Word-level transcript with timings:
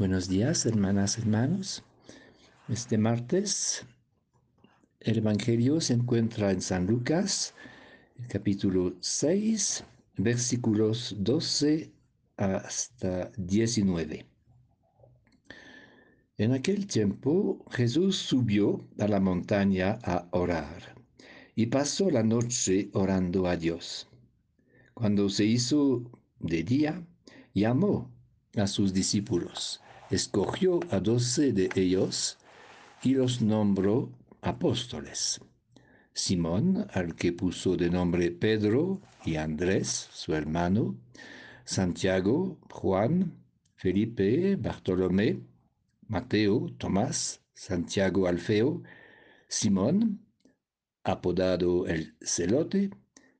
Buenos 0.00 0.30
días, 0.30 0.64
hermanas, 0.64 1.18
hermanos. 1.18 1.84
Este 2.70 2.96
martes 2.96 3.84
el 5.00 5.18
Evangelio 5.18 5.78
se 5.82 5.92
encuentra 5.92 6.52
en 6.52 6.62
San 6.62 6.86
Lucas, 6.86 7.54
capítulo 8.30 8.94
6, 9.00 9.84
versículos 10.16 11.14
12 11.18 11.92
hasta 12.38 13.30
19. 13.36 14.24
En 16.38 16.52
aquel 16.54 16.86
tiempo 16.86 17.62
Jesús 17.70 18.16
subió 18.16 18.88
a 18.98 19.06
la 19.06 19.20
montaña 19.20 19.98
a 20.02 20.28
orar 20.30 20.94
y 21.54 21.66
pasó 21.66 22.10
la 22.10 22.22
noche 22.22 22.88
orando 22.94 23.46
a 23.46 23.54
Dios. 23.54 24.08
Cuando 24.94 25.28
se 25.28 25.44
hizo 25.44 26.10
de 26.38 26.62
día, 26.62 27.06
llamó 27.52 28.10
a 28.56 28.66
sus 28.66 28.94
discípulos, 28.94 29.82
escogió 30.10 30.80
a 30.90 31.00
doce 31.00 31.52
de 31.52 31.70
ellos 31.74 32.38
y 33.02 33.14
los 33.14 33.40
nombró 33.40 34.12
apóstoles. 34.42 35.40
Simón, 36.12 36.86
al 36.92 37.14
que 37.14 37.32
puso 37.32 37.76
de 37.76 37.88
nombre 37.88 38.30
Pedro, 38.30 39.00
y 39.24 39.36
Andrés, 39.36 40.08
su 40.12 40.34
hermano, 40.34 40.96
Santiago, 41.64 42.58
Juan, 42.70 43.38
Felipe, 43.76 44.56
Bartolomé, 44.56 45.40
Mateo, 46.08 46.66
Tomás, 46.76 47.40
Santiago 47.54 48.26
Alfeo, 48.26 48.82
Simón, 49.48 50.26
apodado 51.04 51.86
el 51.86 52.16
celote, 52.20 52.90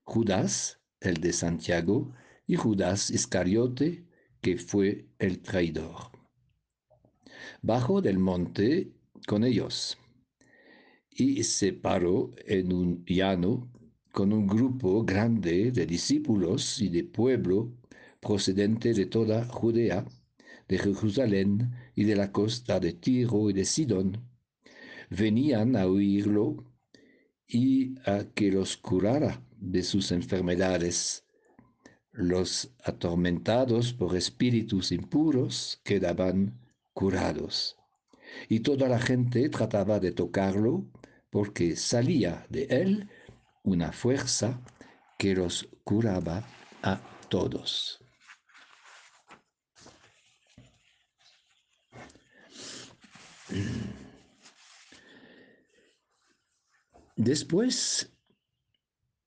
Judas, 0.03 0.79
el 0.99 1.15
de 1.15 1.33
Santiago, 1.33 2.13
y 2.47 2.55
Judas 2.55 3.09
Iscariote, 3.09 4.05
que 4.41 4.57
fue 4.57 5.07
el 5.19 5.41
traidor. 5.41 6.20
Bajó 7.63 8.01
del 8.01 8.17
monte 8.17 8.91
con 9.27 9.43
ellos 9.43 9.95
y 11.11 11.43
se 11.43 11.73
paró 11.73 12.31
en 12.47 12.73
un 12.73 13.05
llano 13.05 13.69
con 14.11 14.33
un 14.33 14.47
grupo 14.47 15.03
grande 15.03 15.71
de 15.71 15.85
discípulos 15.85 16.81
y 16.81 16.89
de 16.89 17.03
pueblo 17.03 17.71
procedente 18.19 18.93
de 18.95 19.05
toda 19.05 19.45
Judea, 19.45 20.07
de 20.67 20.79
Jerusalén 20.79 21.71
y 21.93 22.05
de 22.05 22.15
la 22.15 22.31
costa 22.31 22.79
de 22.79 22.93
Tiro 22.93 23.51
y 23.51 23.53
de 23.53 23.65
Sidón. 23.65 24.27
Venían 25.11 25.75
a 25.75 25.85
oírlo 25.85 26.65
y 27.47 27.93
a 28.09 28.23
que 28.33 28.51
los 28.51 28.75
curara 28.75 29.45
de 29.59 29.83
sus 29.83 30.11
enfermedades. 30.11 31.25
Los 32.11 32.73
atormentados 32.83 33.93
por 33.93 34.15
espíritus 34.15 34.91
impuros 34.91 35.79
quedaban 35.83 36.59
curados. 37.01 37.79
Y 38.47 38.59
toda 38.59 38.87
la 38.87 38.99
gente 38.99 39.49
trataba 39.49 39.99
de 39.99 40.11
tocarlo 40.11 40.85
porque 41.31 41.75
salía 41.75 42.45
de 42.49 42.65
él 42.65 43.09
una 43.63 43.91
fuerza 43.91 44.61
que 45.17 45.33
los 45.33 45.67
curaba 45.83 46.43
a 46.83 47.01
todos. 47.27 47.99
Después 57.15 58.11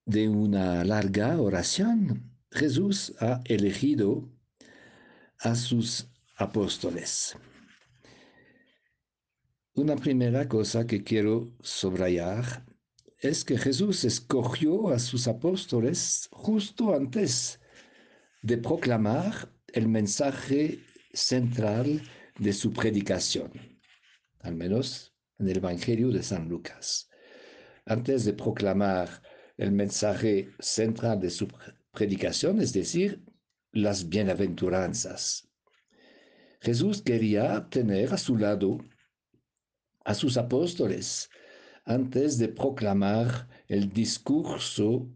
de 0.05 0.29
una 0.29 0.85
larga 0.85 1.41
oración, 1.41 2.31
Jesús 2.51 3.13
ha 3.19 3.41
elegido 3.43 4.29
a 5.39 5.55
sus 5.55 6.07
apóstoles. 6.37 7.35
Una 9.77 9.97
primera 9.97 10.47
cosa 10.47 10.87
que 10.87 11.03
quiero 11.03 11.51
subrayar 11.59 12.65
es 13.19 13.43
que 13.43 13.57
Jesús 13.57 14.05
escogió 14.05 14.87
a 14.87 14.99
sus 14.99 15.27
apóstoles 15.27 16.29
justo 16.31 16.95
antes 16.95 17.59
de 18.41 18.57
proclamar 18.57 19.51
el 19.73 19.89
mensaje 19.89 20.79
central 21.11 22.01
de 22.39 22.53
su 22.53 22.71
predicación, 22.71 23.51
al 24.39 24.55
menos 24.55 25.13
en 25.39 25.49
el 25.49 25.57
Evangelio 25.57 26.09
de 26.09 26.23
San 26.23 26.47
Lucas. 26.47 27.09
Antes 27.85 28.23
de 28.23 28.31
proclamar 28.31 29.21
el 29.57 29.73
mensaje 29.73 30.53
central 30.57 31.19
de 31.19 31.31
su 31.31 31.49
predicación, 31.91 32.61
es 32.61 32.71
decir, 32.71 33.25
las 33.73 34.07
bienaventuranzas. 34.07 35.49
Jesús 36.61 37.01
quería 37.01 37.67
tener 37.69 38.13
a 38.13 38.17
su 38.17 38.37
lado 38.37 38.77
a 40.05 40.13
sus 40.13 40.37
apóstoles 40.37 41.29
antes 41.83 42.37
de 42.37 42.47
proclamar 42.47 43.47
el 43.67 43.91
discurso 43.91 45.07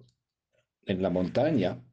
en 0.86 1.02
la 1.02 1.10
montaña, 1.10 1.84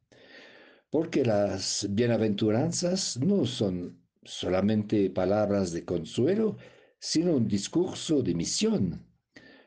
porque 0.89 1.23
las 1.23 1.87
bienaventuranzas 1.89 3.17
no 3.17 3.45
son 3.45 4.03
solamente 4.23 5.09
palabras 5.09 5.71
de 5.71 5.85
consuelo, 5.85 6.57
sino 6.99 7.33
un 7.33 7.47
discurso 7.47 8.21
de 8.21 8.33
misión. 8.33 9.07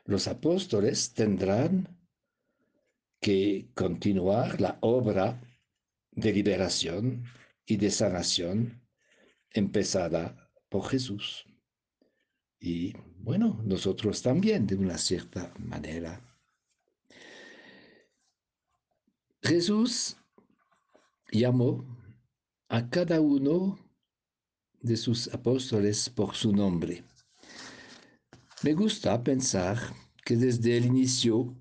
Los 0.05 0.27
apóstoles 0.27 1.13
tendrán 1.13 1.97
que 3.21 3.69
continuar 3.75 4.59
la 4.59 4.77
obra 4.81 5.41
de 6.11 6.33
liberación 6.33 7.23
y 7.65 7.77
de 7.77 7.91
sanación 7.91 8.81
empezada 9.53 10.51
por 10.69 10.87
Jesús. 10.87 11.50
Y 12.63 12.93
bueno, 13.17 13.59
nosotros 13.65 14.21
también 14.21 14.67
de 14.67 14.75
una 14.75 14.95
cierta 14.99 15.51
manera. 15.57 16.21
Jesús 19.41 20.15
llamó 21.31 21.83
a 22.69 22.87
cada 22.87 23.19
uno 23.19 23.79
de 24.79 24.95
sus 24.95 25.27
apóstoles 25.33 26.07
por 26.11 26.35
su 26.35 26.53
nombre. 26.53 27.03
Me 28.61 28.73
gusta 28.73 29.23
pensar 29.23 29.79
que 30.23 30.35
desde 30.35 30.77
el 30.77 30.85
inicio 30.85 31.55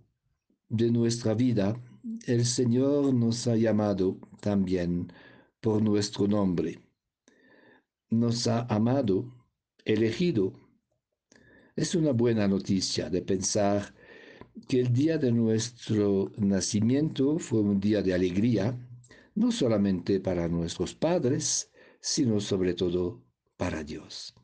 de 0.69 0.91
nuestra 0.91 1.33
vida, 1.33 1.83
el 2.27 2.45
Señor 2.45 3.15
nos 3.15 3.47
ha 3.47 3.57
llamado 3.57 4.19
también 4.43 5.11
por 5.63 5.81
nuestro 5.81 6.29
nombre. 6.29 6.79
Nos 8.11 8.47
ha 8.47 8.67
amado, 8.67 9.33
elegido 9.87 10.70
es 11.77 11.95
una 11.95 12.13
buena 12.13 12.49
noticia 12.49 13.11
de 13.11 13.23
pensar 13.23 13.95
que 14.69 14.81
el 14.81 14.93
día 14.93 15.19
de 15.19 15.33
nuestro 15.33 16.33
nacimiento 16.37 17.39
fue 17.39 17.61
un 17.61 17.81
día 17.81 18.03
de 18.03 18.15
alegría, 18.15 18.79
no 19.35 19.53
solamente 19.53 20.21
para 20.21 20.49
nuestros 20.49 20.95
padres, 20.95 21.71
sino 22.01 22.41
sobre 22.41 22.75
todo 22.75 23.23
para 23.57 23.85
Dios. 23.85 24.35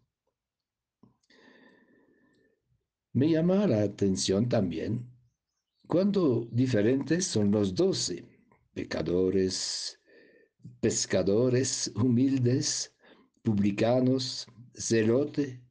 Me 3.12 3.30
llama 3.30 3.66
la 3.66 3.82
atención 3.82 4.48
también 4.48 5.10
cuando 5.86 6.48
diferentes 6.50 7.26
son 7.26 7.50
los 7.50 7.74
doce, 7.74 8.24
pecadores, 8.74 10.00
pescadores, 10.80 11.92
humildes, 11.94 12.94
publicanos, 13.42 14.46
celote, 14.74 15.62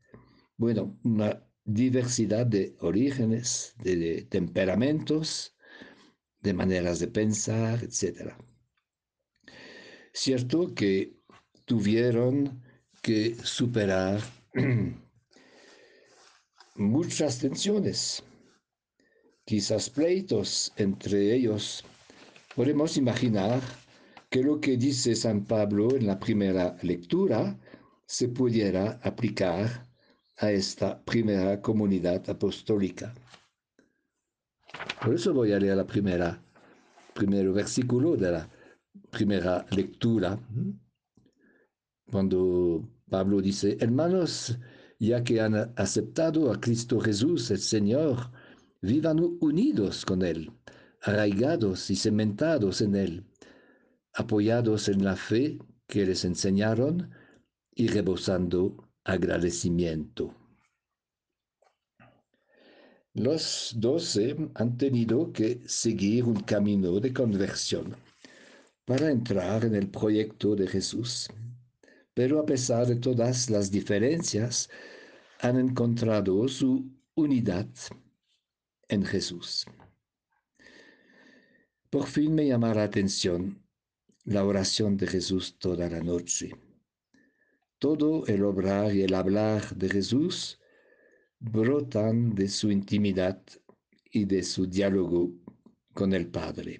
bueno, 0.57 0.97
una 1.03 1.45
diversidad 1.65 2.45
de 2.45 2.75
orígenes, 2.79 3.75
de, 3.83 4.25
temperamentos, 4.29 5.55
de 6.41 6.53
maneras 6.53 6.99
de 6.99 7.07
pensar, 7.07 7.83
etc. 7.83 8.33
Cierto 10.13 10.73
que 10.73 11.19
tuvieron 11.65 12.61
que 13.01 13.35
superar 13.43 14.21
muchas 16.75 17.39
tensiones, 17.39 18.23
quizás 19.43 19.89
pleitos 19.89 20.71
entre 20.77 21.33
ellos. 21.33 21.83
Podemos 22.55 22.95
imaginar 22.95 23.61
que 24.29 24.43
lo 24.43 24.61
que 24.61 24.77
dice 24.77 25.15
San 25.15 25.45
Pablo 25.45 25.95
en 25.95 26.07
la 26.07 26.19
primera 26.19 26.77
lectura 26.81 27.59
se 28.05 28.29
pudiera 28.29 28.99
aplicar 29.03 29.84
a 30.37 30.51
esta 30.51 31.03
primera 31.03 31.61
comunidad 31.61 32.29
apostólica. 32.29 33.13
Por 35.01 35.15
eso 35.15 35.33
voy 35.33 35.53
a 35.53 35.59
leer 35.59 35.77
la 35.77 35.87
primera, 35.87 36.41
primer 37.13 37.49
versículo 37.51 38.17
de 38.17 38.31
la 38.31 38.49
primera 39.11 39.65
lectura, 39.71 40.37
cuando 42.11 42.87
Pablo 43.09 43.41
dice, 43.41 43.77
hermanos, 43.79 44.57
ya 44.99 45.23
que 45.23 45.41
han 45.41 45.55
aceptado 45.75 46.51
a 46.51 46.59
Cristo 46.59 46.99
Jesús, 46.99 47.51
el 47.51 47.59
Señor, 47.59 48.31
vivan 48.81 49.19
unidos 49.39 50.05
con 50.05 50.21
Él, 50.21 50.51
arraigados 51.01 51.89
y 51.89 51.95
cementados 51.95 52.81
en 52.81 52.95
Él, 52.95 53.25
apoyados 54.13 54.89
en 54.89 55.03
la 55.03 55.15
fe 55.15 55.59
que 55.87 56.05
les 56.05 56.25
enseñaron 56.25 57.11
y 57.73 57.87
rebosando 57.87 58.84
agradecimiento. 59.05 60.33
Los 63.13 63.73
doce 63.77 64.35
han 64.55 64.77
tenido 64.77 65.31
que 65.31 65.61
seguir 65.67 66.25
un 66.25 66.41
camino 66.41 66.99
de 66.99 67.13
conversión 67.13 67.95
para 68.83 69.09
entrar 69.09 69.63
en 69.63 69.75
el 69.75 69.87
proyecto 69.89 70.55
de 70.55 70.67
Jesús. 70.67 71.29
Pero 72.13 72.39
a 72.39 72.45
pesar 72.45 72.87
de 72.87 72.97
todas 72.97 73.49
las 73.49 73.71
diferencias, 73.71 74.69
han 75.39 75.57
encontrado 75.59 76.47
su 76.47 76.85
unidad 77.13 77.67
en 78.89 79.05
Jesús. 79.05 79.65
Por 81.89 82.07
fin 82.07 82.35
me 82.35 82.47
llama 82.47 82.73
la 82.73 82.83
atención 82.83 83.61
la 84.25 84.43
oración 84.43 84.97
de 84.97 85.07
Jesús 85.07 85.55
toda 85.59 85.87
la 85.89 86.01
noche. 86.01 86.51
Todo 87.79 88.25
el 88.27 88.43
obrar 88.43 88.93
y 88.93 89.01
el 89.01 89.13
hablar 89.13 89.75
de 89.75 89.89
Jesús 89.89 90.59
brotan 91.39 92.33
de 92.33 92.47
su 92.47 92.71
intimidad 92.71 93.41
y 94.11 94.25
de 94.25 94.43
su 94.43 94.65
diálogo 94.65 95.31
con 95.93 96.13
el 96.13 96.27
Padre. 96.27 96.79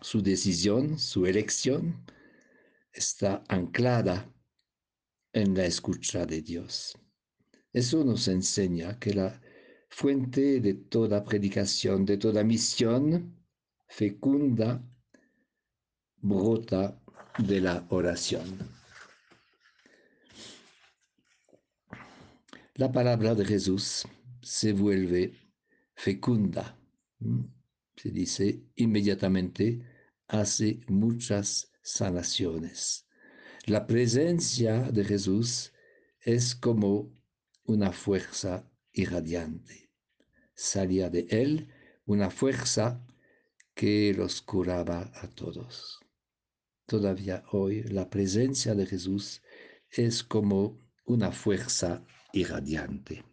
Su 0.00 0.22
decisión, 0.22 0.98
su 0.98 1.26
elección, 1.26 2.04
está 2.92 3.42
anclada 3.48 4.32
en 5.32 5.54
la 5.54 5.66
escucha 5.66 6.24
de 6.24 6.40
Dios. 6.40 6.96
Eso 7.72 8.04
nos 8.04 8.28
enseña 8.28 8.98
que 8.98 9.12
la 9.12 9.40
fuente 9.90 10.60
de 10.60 10.74
toda 10.74 11.24
predicación, 11.24 12.06
de 12.06 12.16
toda 12.16 12.42
misión 12.42 13.36
fecunda, 13.88 14.82
brota 16.16 17.00
de 17.38 17.60
la 17.60 17.86
oración. 17.90 18.76
La 22.78 22.92
palabra 22.92 23.34
de 23.34 23.42
Jesús 23.46 24.06
se 24.42 24.74
vuelve 24.74 25.32
fecunda. 25.94 26.78
Se 27.96 28.10
dice 28.10 28.66
inmediatamente, 28.74 29.80
hace 30.28 30.80
muchas 30.86 31.72
sanaciones. 31.80 33.06
La 33.64 33.86
presencia 33.86 34.82
de 34.92 35.04
Jesús 35.06 35.72
es 36.20 36.54
como 36.54 37.18
una 37.64 37.92
fuerza 37.92 38.70
irradiante. 38.92 39.90
Salía 40.54 41.08
de 41.08 41.26
él 41.30 41.72
una 42.04 42.28
fuerza 42.28 43.02
que 43.72 44.12
los 44.14 44.42
curaba 44.42 45.10
a 45.14 45.28
todos. 45.28 46.00
Todavía 46.84 47.42
hoy 47.52 47.84
la 47.84 48.10
presencia 48.10 48.74
de 48.74 48.84
Jesús 48.84 49.40
es 49.88 50.22
como 50.22 50.78
una 51.06 51.32
fuerza 51.32 52.04
irradiante. 52.32 53.24